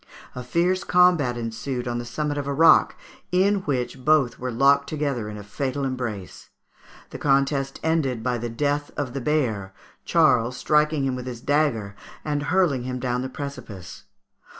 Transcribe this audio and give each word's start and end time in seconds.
A 0.33 0.41
fierce 0.43 0.83
combat 0.83 1.37
ensued 1.37 1.87
on 1.87 1.99
the 1.99 2.05
summit 2.05 2.35
of 2.39 2.47
a 2.47 2.53
rock, 2.55 2.95
in 3.31 3.57
which 3.67 4.03
both 4.03 4.39
were 4.39 4.49
locked 4.51 4.89
together 4.89 5.29
in 5.29 5.37
a 5.37 5.43
fatal 5.43 5.85
embrace. 5.85 6.49
The 7.11 7.19
contest 7.19 7.79
ended 7.83 8.23
by 8.23 8.39
the 8.39 8.49
death 8.49 8.89
of 8.97 9.13
the 9.13 9.21
bear, 9.21 9.75
Charles 10.03 10.57
striking 10.57 11.03
him 11.05 11.15
with 11.15 11.27
his 11.27 11.39
dagger 11.39 11.95
and 12.25 12.41
hurling 12.49 12.81
him 12.81 12.99
down 12.99 13.21
the 13.21 13.29
precipice. 13.29 14.05